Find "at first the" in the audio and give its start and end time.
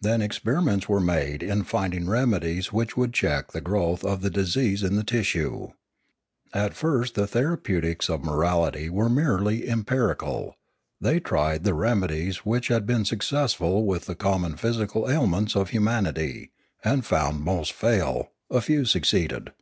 6.52-7.28